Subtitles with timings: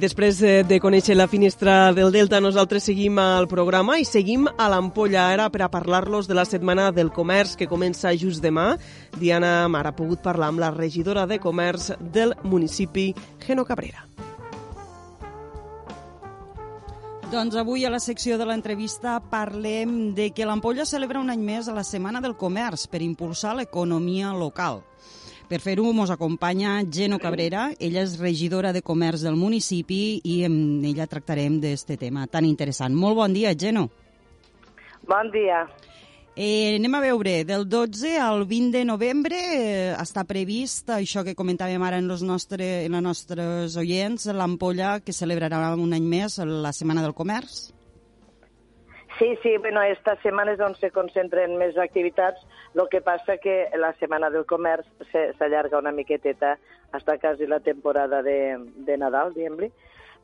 [0.00, 4.68] Després eh, de conèixer la finestra del Delta, nosaltres seguim al programa i seguim a
[4.72, 8.74] l'Ampolla ara per a parlar-los de la Setmana del Comerç que comença just demà.
[9.20, 13.12] Diana Mar ha pogut parlar amb la regidora de Comerç del municipi,
[13.46, 14.06] Geno Cabrera.
[17.30, 21.68] Doncs avui a la secció de l'entrevista parlem de que l'Ampolla celebra un any més
[21.68, 24.82] a la Setmana del Comerç per impulsar l'economia local.
[25.50, 30.84] Per fer-ho ens acompanya Geno Cabrera, ella és regidora de comerç del municipi i amb
[30.86, 32.94] ella tractarem d'aquest tema tan interessant.
[32.94, 33.88] Molt bon dia, Geno.
[35.10, 35.64] Bon dia.
[36.38, 41.34] Eh, anem a veure, del 12 al 20 de novembre eh, està previst això que
[41.34, 46.38] comentàvem ara en els nostre, en els nostres oients, l'Ampolla, que celebrarà un any més
[46.46, 47.72] la Setmana del Comerç.
[49.20, 52.40] Sí, sí, bueno, esta setmana és on se concentren més activitats,
[52.72, 54.86] el que passa que la Setmana del Comerç
[55.36, 56.54] s'allarga una miqueteta
[56.96, 59.68] fins quasi la temporada de, de Nadal, diguem-li,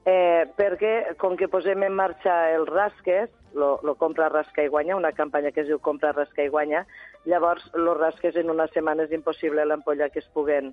[0.08, 4.96] eh, perquè com que posem en marxa el Rasques, lo, lo compra, rasca i guanya,
[4.96, 6.86] una campanya que es diu compra, rasca i guanya,
[7.28, 10.72] llavors los rasques en una setmana és impossible l'ampolla que es puguen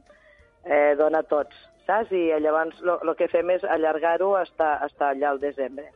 [0.64, 1.60] eh, donar tots,
[1.92, 2.16] saps?
[2.16, 5.92] I llavors el que fem és allargar-ho fins, fins allà al desembre.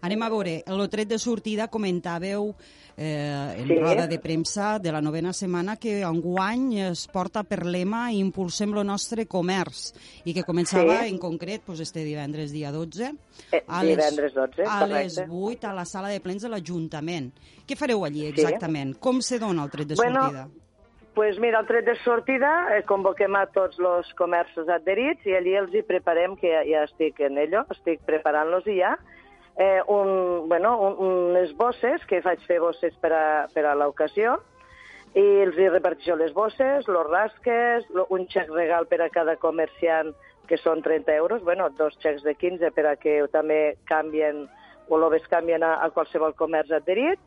[0.00, 2.54] Anem a veure, el tret de sortida comentàveu
[2.96, 3.76] eh, en sí.
[3.76, 8.84] roda de premsa de la novena setmana que enguany es porta per lema Impulsem lo
[8.84, 9.90] nostre comerç
[10.24, 11.12] i que començava sí.
[11.12, 13.10] en concret pues, este divendres dia 12
[13.52, 17.30] eh, a les, divendres 12, a les 8 a la sala de plens de l'Ajuntament.
[17.68, 18.96] Què fareu allí exactament?
[18.96, 19.04] Sí.
[19.04, 20.48] Com se dona el tret de bueno, sortida?
[21.14, 25.56] pues mira, el tret de sortida eh, convoquem a tots els comerços adherits i allí
[25.58, 28.94] els hi preparem, que ja, ja estic en ello, estic preparant-los i ja,
[29.60, 34.38] eh, un, bueno, un, unes bosses, que faig fer bosses per a, per a l'ocasió,
[35.12, 40.14] i els hi reparteixo les bosses, los rasques, un xec regal per a cada comerciant,
[40.48, 44.46] que són 30 euros, bueno, dos xecs de 15 per a que també canvien
[44.88, 47.20] o l'obes canvien a, a qualsevol comerç adherit,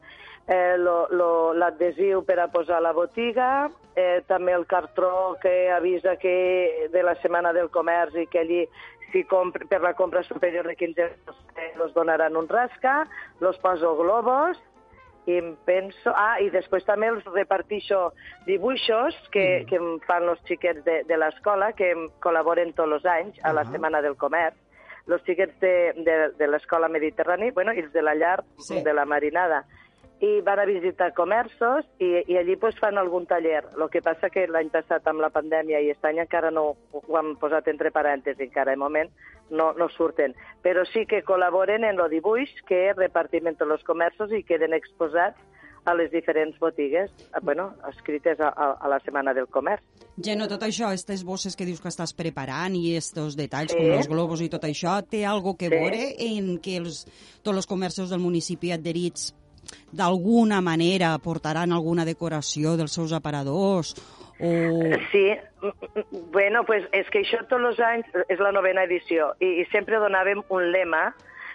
[0.47, 6.89] eh, l'adhesiu per a posar a la botiga, eh, també el cartró que avisa que
[6.91, 8.67] de la Setmana del Comerç i que allí
[9.11, 13.07] si compre, per la compra superior de 15 euros eh, los donaran un rasca,
[13.39, 14.57] los poso globos,
[15.25, 16.11] i em penso...
[16.11, 18.09] Ah, i després també els repartixo
[18.47, 19.69] dibuixos que, mm.
[19.69, 23.53] que em fan els xiquets de, de l'escola, que em col·laboren tots els anys a
[23.53, 23.71] la uh -huh.
[23.71, 24.57] Setmana del Comerç.
[25.07, 28.81] Els xiquets de, de, de l'escola mediterrània, bueno, i els de la llar sí.
[28.81, 29.65] de la marinada
[30.23, 33.65] i van a visitar comerços i, i allí pues, fan algun taller.
[33.75, 37.17] El que passa que l'any passat amb la pandèmia i aquest any encara no ho
[37.19, 39.11] han posat entre parèntesis, encara de moment
[39.51, 40.35] no, no surten.
[40.63, 45.41] Però sí que col·laboren en el dibuix que repartim entre els comerços i queden exposats
[45.83, 47.11] a les diferents botigues,
[47.41, 49.83] bueno, escrites a, a, a la Setmana del Comerç.
[50.15, 53.81] Geno, tot això, aquestes bosses que dius que estàs preparant i estos detalls sí.
[53.81, 55.75] com els globus i tot això, té algo que sí.
[55.75, 57.03] veure en que els,
[57.43, 59.33] tots els comerços del municipi adherits
[59.91, 63.95] d'alguna manera portaran alguna decoració dels seus aparadors
[64.39, 64.49] o...
[65.11, 65.27] Sí,
[66.31, 70.01] bueno, pues és que això tots els anys és la novena edició i, i sempre
[70.01, 71.05] donàvem un lema,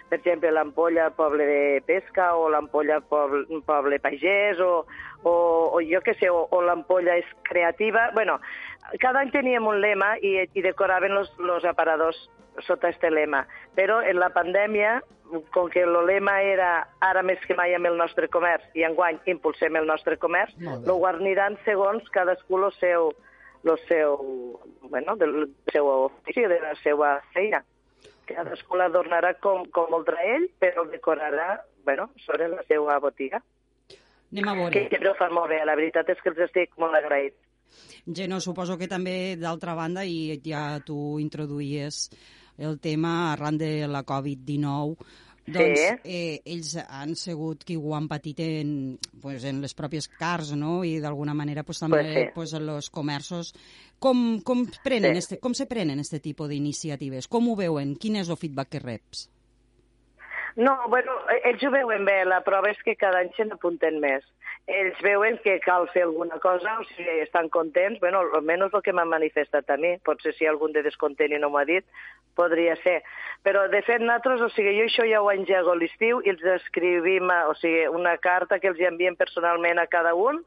[0.09, 4.85] per exemple, l'ampolla poble de pesca o l'ampolla poble, poble pagès o,
[5.21, 5.33] o,
[5.75, 8.09] o jo què sé, o, o l'ampolla és creativa.
[8.15, 8.39] bueno,
[8.97, 12.29] cada any teníem un lema i, i decoraven els aparadors
[12.65, 13.45] sota este lema.
[13.75, 14.99] Però en la pandèmia
[15.53, 16.69] com que el lema era
[17.05, 20.95] ara més que mai amb el nostre comerç i enguany impulsem el nostre comerç, lo
[21.01, 23.11] guarniran segons cadascú el seu,
[23.63, 24.15] lo seu,
[24.89, 27.61] bueno, del seu ofici, de la seva feina.
[28.29, 33.41] Cadascú l'adornarà com, com voldrà ell, però el decorarà bueno, sobre la seva botiga.
[34.31, 34.73] Anem a veure.
[34.75, 37.39] Que sempre ho fan molt bé, la veritat és que els estic molt agraïts.
[38.05, 42.07] Geno, suposo que també, d'altra banda, i ja tu introduïes
[42.59, 44.97] el tema arran de la Covid-19,
[45.53, 45.95] doncs sí.
[46.03, 48.71] eh, ells han sigut qui ho han patit en,
[49.21, 50.79] pues, en les pròpies cars, no?
[50.85, 52.27] I d'alguna manera pues, també pues, sí.
[52.35, 53.53] pues, els comerços.
[53.99, 55.25] Com, com, prenen sí.
[55.25, 57.27] este, com se prenen este tipus d'iniciatives?
[57.27, 57.97] Com ho veuen?
[57.99, 59.27] Quin és el feedback que reps?
[60.55, 61.13] No, bueno,
[61.43, 64.25] ells ho veuen bé, la prova és que cada any se n'apunten més.
[64.69, 68.93] Ells veuen que cal fer alguna cosa, o sigui, estan contents, bueno, almenys el que
[68.93, 71.85] m'han manifestat a mi, potser si algun de descontent i no m'ho ha dit,
[72.37, 72.99] podria ser.
[73.45, 76.45] Però, de fet, nosaltres, o sigui, jo això ja ho engego a l'estiu i els
[76.59, 80.43] escrivim, o sigui, una carta que els enviem personalment a cada un,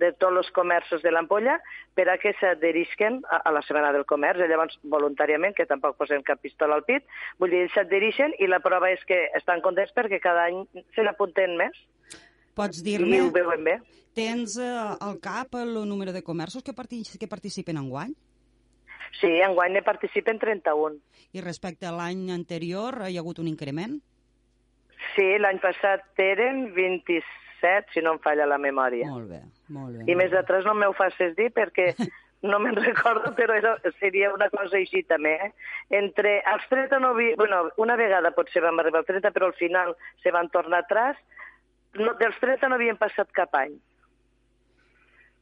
[0.00, 1.56] de tots els comerços de l'ampolla
[1.96, 5.96] per a que s'adherisquen a, a la Setmana del Comerç, i llavors voluntàriament, que tampoc
[6.00, 7.06] posem cap pistola al pit,
[7.40, 10.64] vull dir, s'adherixen i la prova és que estan contents perquè cada any
[10.94, 11.78] se n'apunten més.
[12.56, 13.20] Pots dir-me...
[13.20, 13.78] ho veuen bé.
[14.16, 18.14] Tens eh, al cap el número de comerços que, partic que participen en guany?
[19.20, 21.00] Sí, en guany ne participen 31.
[21.36, 23.98] I respecte a l'any anterior hi ha hagut un increment?
[25.14, 27.28] Sí, l'any passat eren 26
[27.60, 29.08] set, si no em falla la memòria.
[29.10, 30.06] Molt bé, molt bé.
[30.10, 31.92] I més de tres no m'ho facis dir perquè
[32.50, 35.34] no me'n recordo, però era, seria una cosa així també.
[35.46, 35.50] Eh?
[35.98, 37.32] Entre els 30 no vi...
[37.38, 41.18] bueno, una vegada potser vam arribar al 30, però al final se van tornar atrás.
[41.96, 43.76] No, dels 30 no havien passat cap any.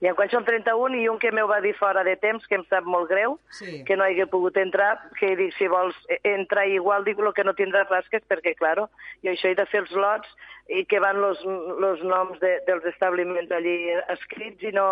[0.02, 2.58] I en quan són 31 i un que m'ho va dir fora de temps, que
[2.58, 3.78] em sap molt greu, sí.
[3.86, 5.96] que no hagi pogut entrar, que dic, si vols
[6.26, 8.88] entrar igual, dic el que no tindràs rasques, perquè, claro,
[9.22, 10.34] jo això he de fer els lots
[10.68, 11.40] i que van los,
[11.80, 13.76] los noms de, dels establiments allí
[14.18, 14.88] escrits i no...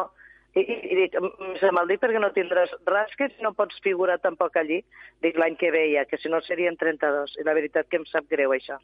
[0.52, 1.14] I, i dic,
[1.56, 4.82] se mal dit perquè no tindràs rasques i no pots figurar tampoc allí.
[5.24, 7.38] Dic, l'any que veia, que si no serien 32.
[7.40, 8.76] I la veritat que em sap greu, això.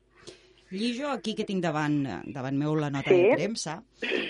[0.71, 3.23] Llijo aquí que tinc davant, davant meu la nota sí?
[3.23, 3.83] de premsa.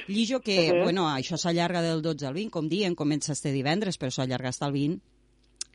[0.07, 0.83] Llijo que, uh -huh.
[0.85, 4.63] bueno, això s'allarga del 12 al 20, com diem, comença este divendres, però s'allarga fins
[4.63, 5.01] al 20.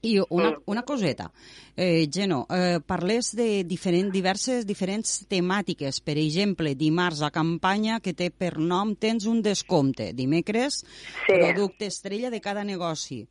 [0.04, 0.64] I una, mm.
[0.66, 1.32] una coseta,
[1.78, 6.02] eh, Geno, eh, parles de diferent, diverses diferents temàtiques.
[6.02, 10.12] Per exemple, dimarts a campanya que té per nom Tens un descompte.
[10.14, 11.32] Dimecres, sí.
[11.32, 13.26] producte estrella de cada negoci.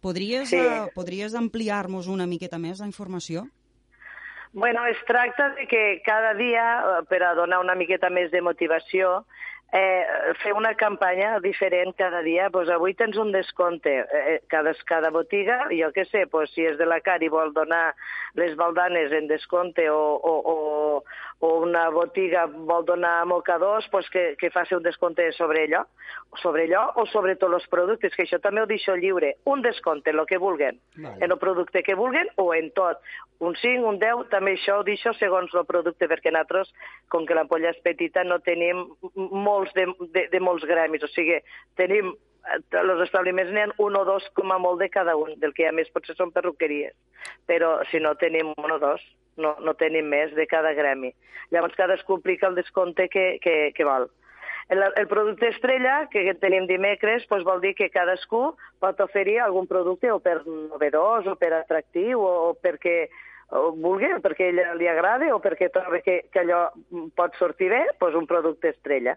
[0.00, 0.56] Podries, sí.
[0.56, 3.48] uh, podries ampliar-nos una miqueta més la informació?
[4.52, 8.40] Bueno, es tracta de que cada dia, eh, per a donar una miqueta més de
[8.40, 9.24] motivació,
[9.72, 10.04] eh,
[10.42, 12.48] fer una campanya diferent cada dia.
[12.50, 13.92] Pues avui tens un descompte.
[14.00, 17.52] Eh, cada, cada botiga, jo què sé, pues, si és de la car i vol
[17.52, 17.94] donar
[18.34, 21.04] les baldanes en descompte o, o, o,
[21.40, 25.84] o una botiga vol donar mocadors, pues que, que faci un descompte sobre allò,
[26.42, 29.36] sobre allò o sobre tots els productes, que això també ho deixo lliure.
[29.46, 31.24] Un descompte, el que vulguen, vale.
[31.24, 32.98] en el producte que vulguen o en tot.
[33.38, 36.72] Un 5, un 10, també això ho deixo segons el producte, perquè nosaltres,
[37.08, 41.38] com que l'ampolla és petita, no tenim molts de, de, de molts gremis, o sigui,
[41.78, 42.16] tenim
[42.48, 45.68] els establiments n'hi ha un o dos com a molt de cada un, del que
[45.68, 46.96] ha més potser són perruqueries,
[47.46, 49.04] però si no tenim un o dos,
[49.38, 51.14] no, no tenim més de cada gremi.
[51.54, 54.08] Llavors cadascú aplica el descompte que, que, que vol.
[54.68, 58.50] El, el producte estrella que tenim dimecres doncs vol dir que cadascú
[58.82, 63.08] pot oferir algun producte o per novedós o per atractiu o, o perquè
[63.48, 66.66] o vulgui, o perquè ella li agrada o perquè troba que, que allò
[67.16, 69.16] pot sortir bé, doncs un producte estrella.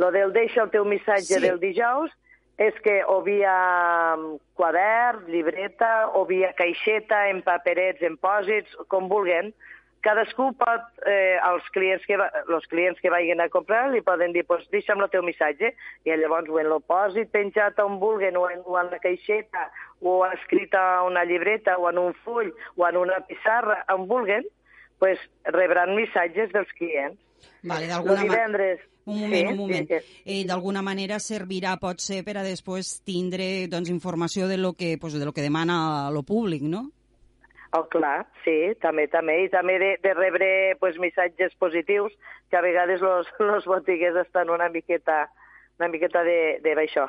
[0.00, 1.42] Lo del deixa el teu missatge sí.
[1.44, 2.12] del dijous
[2.58, 3.54] és que o via
[4.16, 9.52] mm, quadern, llibreta, o via caixeta, en paperets, en pòsits, com vulguen,
[10.06, 14.32] cadascú pot, eh, els, clients que va, els clients que vagin a comprar li poden
[14.32, 15.72] dir, pues, deixa'm el teu missatge,
[16.06, 19.68] i llavors o en el pòsit penjat on vulguen, o en, o en la caixeta,
[20.00, 24.46] o escrit a una llibreta, o en un full, o en una pissarra, on vulguen,
[25.02, 25.20] pues,
[25.52, 27.18] rebran missatges dels clients.
[27.62, 28.92] Vale, d'alguna divendres...
[29.06, 29.88] Un moment, sí, un moment.
[29.88, 30.22] Sí, sí.
[30.26, 34.96] Eh, D'alguna manera servirà, pot ser, per a després tindre doncs, informació de lo que,
[34.98, 36.88] pues, de lo que demana lo públic, no?
[37.76, 39.36] Oh, clar, sí, també, també.
[39.44, 40.48] I també de, de rebre
[40.80, 42.14] pues, missatges positius,
[42.50, 45.30] que a vegades los, los botiguers estan una miqueta,
[45.78, 47.06] una miqueta de, de baixó.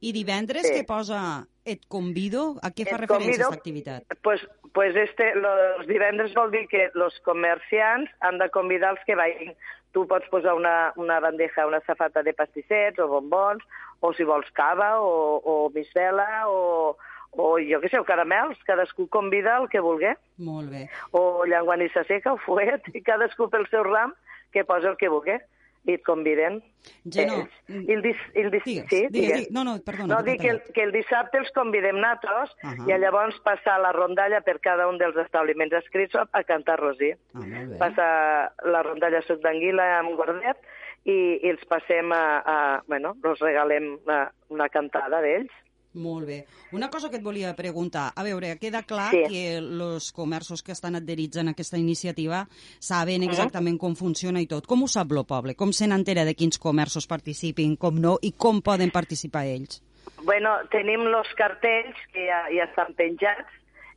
[0.00, 0.74] I divendres sí.
[0.76, 4.18] que posa et convido, a què fa et referència aquesta activitat?
[4.22, 4.44] Pues,
[4.76, 9.56] pues este, los divendres vol dir que els comerciants han de convidar els que vagin
[9.92, 13.64] tu pots posar una, una bandeja, una safata de pastissets o bombons,
[14.00, 16.96] o si vols cava o, o miscela o,
[17.32, 20.14] o jo què sé, o caramels, cadascú convida el que vulgui.
[20.44, 20.86] Molt bé.
[21.12, 24.14] O llanguanissa seca o fuet, i cadascú pel seu ram
[24.52, 25.38] que posa el que vulgui
[25.86, 26.60] i et conviden.
[27.04, 29.50] Geno, eh, el dis, el dis, digues, sí, digues, digues.
[29.54, 30.08] No, no, perdona.
[30.14, 32.88] No, dic que el, que el dissabte els convidem nosaltres uh -huh.
[32.88, 37.12] i llavors passar la rondalla per cada un dels establiments escrits a, a cantar-los-hi.
[37.34, 37.40] Ah,
[37.78, 40.56] Passa la rondalla suc d'anguila amb guardet
[41.04, 45.52] i, i els passem a, a bueno, els regalem una, una cantada d'ells.
[45.94, 46.44] Molt bé.
[46.72, 48.10] Una cosa que et volia preguntar.
[48.14, 49.22] A veure, queda clar sí.
[49.30, 52.46] que els comerços que estan adherits en aquesta iniciativa
[52.78, 53.80] saben exactament uh -huh.
[53.80, 54.66] com funciona i tot.
[54.66, 55.54] Com ho sap el poble?
[55.54, 59.82] Com se n'entera de quins comerços participin, com no, i com poden participar ells?
[60.24, 63.48] Bueno, tenim els cartells que ja, ja estan penjats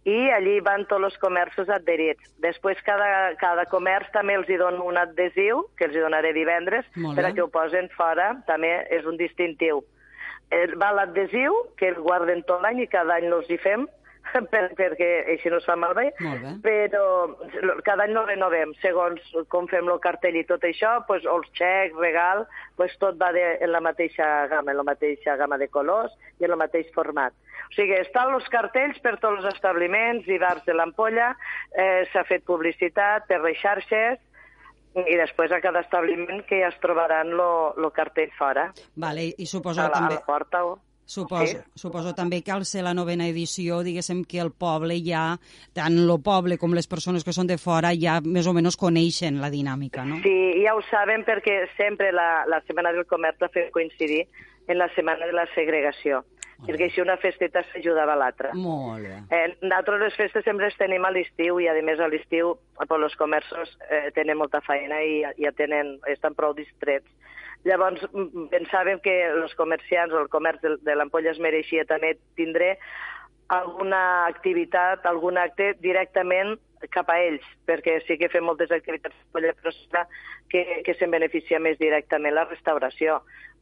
[0.04, 2.24] i allí van tots els comerços adherits.
[2.42, 6.86] Després cada, cada comerç també els hi dona un adhesiu, que els hi donaré divendres,
[6.96, 9.84] per a que ho posen fora, també és un distintiu.
[10.52, 13.88] Eh, va l'adhesiu, que el guarden tot l'any i cada any els hi fem,
[14.52, 16.10] per, perquè així no es fa malbé,
[16.64, 17.04] però
[17.88, 19.22] cada any no renovem, segons
[19.54, 22.46] com fem el cartell i tot això, pues, els xecs, regal,
[22.78, 26.48] pues, tot va de, en la mateixa gamma, en la mateixa gamma de colors i
[26.48, 27.36] en el mateix format.
[27.72, 31.32] O sigui, estan els cartells per tots els establiments i bars de l'ampolla,
[31.72, 34.20] eh, s'ha fet publicitat per les xarxes,
[34.96, 38.72] i després a cada establiment que ja es trobaran el cartell fora.
[38.96, 40.16] Vale, i suposo a la, també...
[40.18, 40.80] A la porta o...
[41.12, 41.58] Suposo, sí.
[41.76, 45.34] suposo també que al ser la novena edició, diguéssim que el poble ja,
[45.76, 49.42] tant el poble com les persones que són de fora, ja més o menys coneixen
[49.44, 50.22] la dinàmica, no?
[50.24, 54.22] Sí, ja ho saben perquè sempre la, la Setmana del Comerç la fem coincidir
[54.70, 56.22] en la Setmana de la Segregació
[56.68, 58.54] perquè així una festeta s'ajudava a l'altra.
[58.58, 59.18] Molt bé.
[59.34, 62.92] Eh, nosaltres les festes sempre les tenim a l'estiu i, a més, a l'estiu pues,
[62.98, 67.08] els comerços eh, tenen molta feina i ja tenen, estan prou distrets.
[67.66, 68.02] Llavors
[68.50, 72.76] pensàvem que els comerciants o el comerç de, de l'ampolla es mereixia també tindre
[73.52, 76.56] alguna activitat, algun acte directament
[76.90, 79.52] cap a ells, perquè sí que fem moltes activitats però
[80.50, 83.20] que, que se'n beneficia més directament la restauració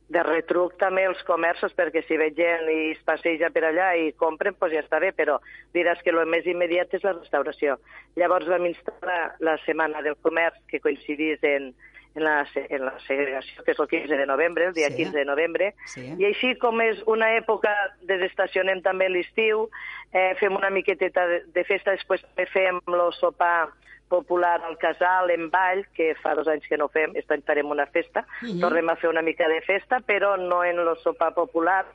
[0.10, 4.10] de retruc també els comerços, perquè si ve gent i es passeja per allà i
[4.18, 5.38] compren, doncs ja està bé, però
[5.78, 7.78] diràs que el més immediat és la restauració.
[8.18, 11.72] Llavors vam instal·lar la Setmana del Comerç, que coincidís en,
[12.16, 15.04] en, la, en la segregació, que és el 15 de novembre, el dia sí.
[15.04, 16.06] 15 de novembre, sí.
[16.18, 17.74] i així com és una època,
[18.10, 19.68] desestacionem també l'estiu,
[20.12, 23.70] eh, fem una miqueteta de, de festa, després fem el sopar
[24.10, 27.70] popular al casal, en ball, que fa dos anys que no fem, aquest any farem
[27.70, 28.52] una festa, uh mhm.
[28.52, 28.62] -huh.
[28.62, 31.86] tornem a fer una mica de festa, però no en el sopar popular,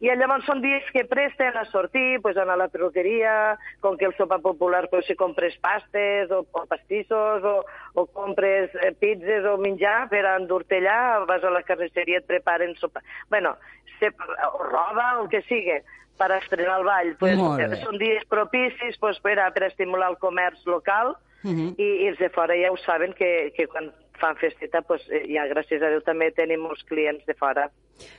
[0.00, 4.06] i llavors són dies que presten a sortir, pues, anar a la perruqueria, com que
[4.08, 7.56] el sopar popular pues, si compres pastes o, o pastissos o,
[7.94, 12.76] o compres eh, pizzas o menjar per endur-te allà, vas a la carnisseria, et preparen
[12.76, 13.02] sopar...
[13.30, 13.56] bueno,
[13.98, 14.12] se,
[14.52, 15.80] o roba, o el que sigui
[16.16, 17.14] per estrenar el ball.
[17.20, 17.40] Pues,
[17.82, 21.74] són dies propicis pues, per, a, per estimular el comerç local uh -huh.
[21.76, 25.24] i, i els de fora ja ho saben que, que quan fan festeta, pues, eh,
[25.32, 27.68] ja gràcies a Déu també tenim molts clients de fora.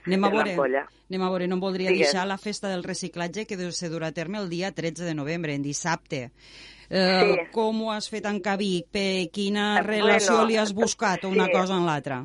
[0.07, 2.07] Anem a veure, anem a veure, no em voldria Digues.
[2.07, 5.53] deixar la festa del reciclatge que se durà a terme el dia 13 de novembre,
[5.53, 6.31] en dissabte.
[6.89, 7.51] Eh, sí.
[7.51, 8.85] Com ho has fet encabir?
[8.91, 11.51] Per quina relació bueno, li has buscat una sí.
[11.51, 12.23] cosa en l'altra?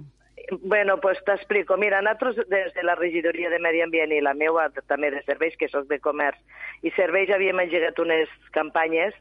[0.60, 1.76] Bueno, pues t'explico.
[1.76, 5.56] Mira, nosaltres des de la regidoria de Medi Ambient i la meva també de serveis,
[5.56, 6.38] que sóc de comerç,
[6.82, 9.14] i serveis havíem engegat unes campanyes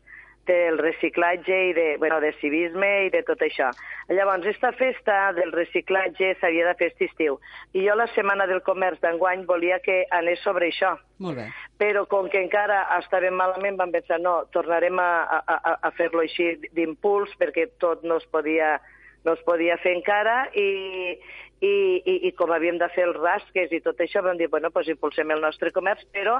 [0.47, 3.69] del reciclatge i de, bueno, de civisme i de tot això.
[4.09, 7.37] Llavors, aquesta festa del reciclatge s'havia de fer estiu.
[7.73, 10.95] I jo la Setmana del Comerç d'enguany volia que anés sobre això.
[11.21, 11.49] Molt bé.
[11.81, 15.11] Però com que encara estàvem malament, vam pensar, no, tornarem a,
[15.45, 18.79] a, a fer-lo així d'impuls perquè tot no es podia
[19.21, 21.19] no es podia fer encara i,
[21.61, 24.71] i, i, i com havíem de fer els rasques i tot això, vam dir, bueno,
[24.73, 26.39] doncs impulsem el nostre comerç, però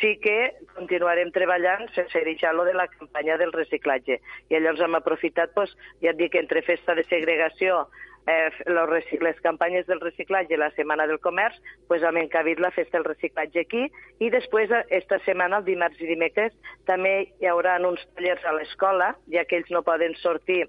[0.00, 0.36] sí que
[0.74, 4.20] continuarem treballant sense deixar lo de la campanya del reciclatge.
[4.48, 7.84] I llavors hem aprofitat, doncs, ja et dic, entre festa de segregació,
[8.26, 12.98] eh, los, les campanyes del reciclatge la Setmana del Comerç, pues hem encabit la festa
[12.98, 13.88] del reciclatge aquí
[14.22, 16.54] i després, esta setmana, el dimarts i dimecres,
[16.88, 20.64] també hi haurà uns tallers a l'escola, ja que ells no poden sortir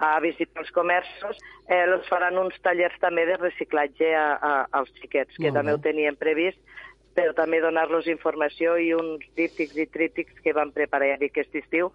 [0.00, 1.38] a visitar els comerços,
[1.68, 5.82] eh, els faran uns tallers també de reciclatge a, a, als xiquets, que també ho
[5.84, 6.58] tenien previst,
[7.14, 11.92] però també donar-los informació i uns díptics i tríptics que van preparar aquest estiu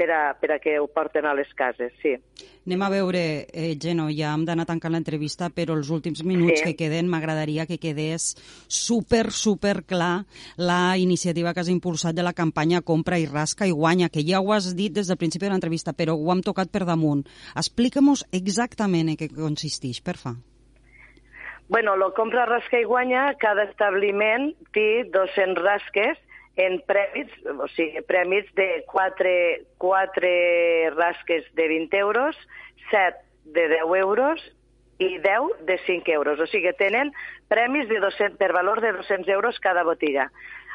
[0.00, 2.14] per a, per a que ho porten a les cases, sí.
[2.64, 3.20] Anem a veure,
[3.52, 6.70] eh, Geno, ja hem d'anar tancant l'entrevista, però els últims minuts sí.
[6.70, 8.30] que queden m'agradaria que quedés
[8.64, 10.24] super, super clar
[10.56, 14.40] la iniciativa que has impulsat de la campanya Compra i rasca i guanya, que ja
[14.40, 17.26] ho has dit des del principi de l'entrevista, però ho hem tocat per damunt.
[17.52, 20.32] Explica'm exactament en què consisteix, per fa.
[21.68, 26.18] Bueno, lo compra, rasca i guanya, cada establiment té 200 rasques
[26.60, 29.30] en premis, o sigui, premis de 4,
[29.80, 30.30] 4
[30.96, 32.36] rasques de 20 euros,
[32.90, 33.16] 7
[33.56, 34.40] de 10 euros
[34.98, 36.40] i 10 de 5 euros.
[36.40, 37.14] O sigui, tenen
[37.48, 40.30] premis de 200, per valor de 200 euros cada botiga.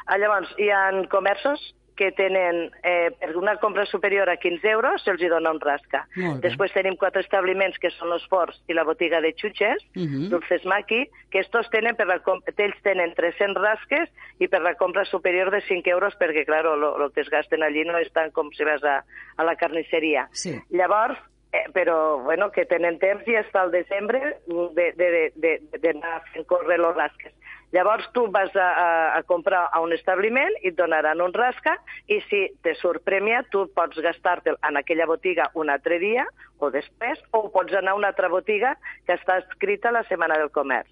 [0.06, 1.62] Ah, llavors, hi ha comerços
[1.96, 6.04] que tenen, eh, per una compra superior a 15 euros, se'ls hi dona un rasca.
[6.44, 10.28] Després tenim quatre establiments, que són los Forts i la botiga de xutxes, uh -huh.
[10.28, 12.20] Dulces Maki, que estos tenen per la,
[12.56, 17.12] ells tenen 300 rasques i per la compra superior de 5 euros, perquè, clar, el
[17.12, 19.02] que es gasten allí no és tant com si vas a,
[19.36, 20.28] a la carnisseria.
[20.32, 20.54] Sí.
[20.70, 21.18] Llavors,
[21.52, 27.32] eh, però bueno, que tenen temps i està al desembre d'anar fent córrer els rasques.
[27.74, 31.74] Llavors tu vas a, a, a comprar a un establiment i et donaran un rasca
[32.06, 36.70] i si te surt premiat tu pots gastar-te en aquella botiga un altre dia o
[36.70, 40.54] després o pots anar a una altra botiga que està escrita a la Setmana del
[40.54, 40.88] Comerç.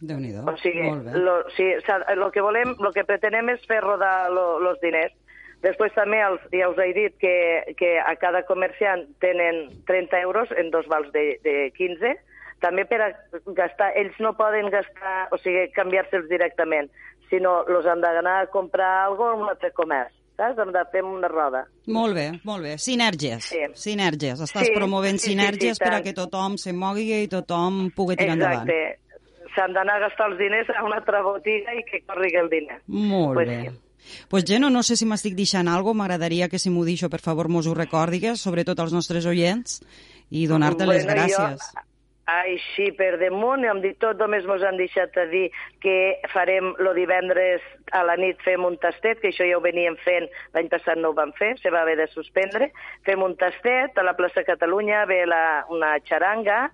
[0.00, 1.72] déu nhi O sigui, lo, sí,
[2.16, 5.14] lo que volem, lo que pretenem és fer rodar lo, los diners.
[5.62, 7.34] Després també els, ja us he dit que,
[7.78, 12.14] que a cada comerciant tenen 30 euros en dos vals de, de 15,
[12.60, 13.08] també per a
[13.56, 16.90] gastar, ells no poden gastar, o sigui, canviar-se'ls directament,
[17.30, 20.58] sinó els han d'anar a comprar alguna cosa en un altre comerç saps?
[20.62, 21.64] Hem de fer una roda.
[21.90, 22.76] Molt bé, molt bé.
[22.78, 23.48] Sinergies.
[23.50, 23.58] Sí.
[23.74, 24.38] Sinergies.
[24.40, 27.88] Estàs Sí, promovent sí, sí, sinergies sí, per a que tothom se mogui i tothom
[27.90, 28.70] pugui tirar endavant.
[28.70, 29.48] Exacte.
[29.56, 32.78] S'han d'anar a gastar els diners a una altra botiga i que corri el diner.
[32.86, 33.58] Molt Pues bé.
[33.66, 34.24] sí.
[34.28, 37.18] Pues Geno, no sé si m'estic deixant alguna cosa, m'agradaria que si m'ho deixo, per
[37.20, 39.82] favor, mos ho recordigues, sobretot als nostres oients,
[40.30, 41.66] i donar-te les Bueno, gràcies.
[41.74, 41.80] Jo,
[42.28, 45.46] així per damunt, hem dit tot, només mos han deixat a dir
[45.82, 47.64] que farem lo divendres
[47.96, 51.12] a la nit fem un tastet, que això ja ho veníem fent, l'any passat no
[51.12, 52.68] ho vam fer, se va haver de suspendre,
[53.08, 56.66] fem un tastet, a la plaça Catalunya ve la, una xaranga,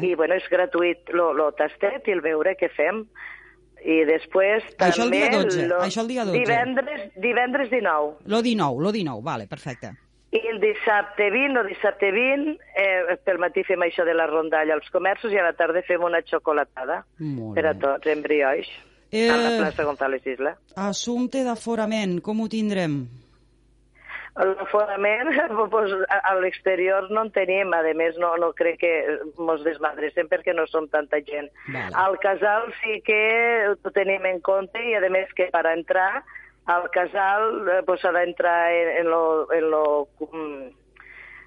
[0.00, 3.04] i bueno, és gratuït lo, lo tastet i el veure què fem.
[3.80, 5.22] I després Això el també...
[5.24, 6.36] dia 12, això el dia 12.
[6.36, 8.28] Divendres, divendres 19.
[8.28, 9.94] Lo 19, lo 19, vale, perfecte.
[10.30, 14.76] I el dissabte 20, o dissabte 20, eh, pel matí fem això de la rondalla
[14.76, 18.70] als comerços i a la tarda fem una xocolatada Molt per a tots, en brioix,
[19.12, 20.54] Eh, a la plaça González Isla.
[20.78, 23.02] Assumpte d'aforament, com ho tindrem?
[24.38, 25.32] L'aforament,
[25.72, 28.92] pues, a, l'exterior no en tenim, a més no, no crec que
[29.42, 31.50] mos desmadressem perquè no som tanta gent.
[31.66, 31.90] Vale.
[31.98, 33.18] Al casal sí que
[33.74, 36.22] ho tenim en compte i a més que per entrar
[36.66, 40.68] al casal eh, pues, d'entrar en, en lo, en lo mm,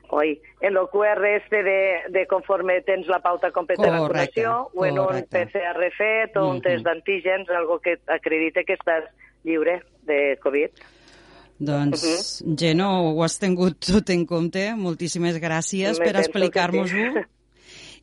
[0.09, 4.85] oi, en lo QR este de, de conforme tens la pauta completa de vacunació o
[4.85, 5.23] en un.
[5.29, 6.61] PCR fet o un Mhm.
[6.61, 9.05] test d'antígens, algo que acredite que estàs
[9.43, 10.69] lliure de Covid.
[11.59, 14.73] Doncs, Geno, ho has tingut tot en compte.
[14.75, 17.13] Moltíssimes gràcies Me per explicar-nos-ho.
[17.13, 17.25] sí.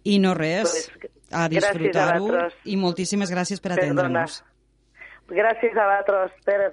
[0.04, 2.28] I no res, Pues, a disfrutar-ho.
[2.64, 4.42] I moltíssimes gràcies per atendre'ns.
[5.28, 6.72] Gràcies a vosaltres per,